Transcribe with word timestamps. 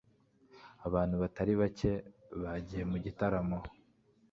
abantu 0.87 1.15
batari 1.21 1.53
bake 1.61 1.91
bagiye 2.41 2.83
mu 2.91 2.97
gitaramo 3.05 3.57